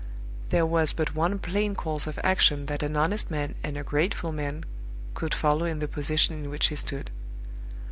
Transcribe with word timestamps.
There 0.49 0.65
was 0.65 0.93
but 0.93 1.13
one 1.13 1.37
plain 1.37 1.75
course 1.75 2.07
of 2.07 2.17
action 2.23 2.65
that 2.65 2.81
an 2.81 2.97
honest 2.97 3.29
man 3.29 3.53
and 3.63 3.77
a 3.77 3.83
grateful 3.83 4.31
man 4.31 4.65
could 5.13 5.35
follow 5.35 5.65
in 5.65 5.77
the 5.77 5.87
position 5.87 6.33
in 6.43 6.49
which 6.49 6.69
he 6.69 6.75
stood. 6.75 7.11